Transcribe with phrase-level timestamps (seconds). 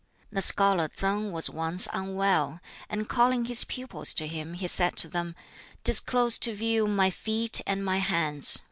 [0.31, 2.59] The Scholar Tsang was once unwell,
[2.89, 5.35] and calling his pupils to him he said to them,
[5.83, 8.57] "Disclose to view my feet and my hands.